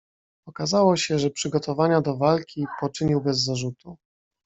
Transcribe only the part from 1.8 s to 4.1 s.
do walki poczynił bez zarzutu."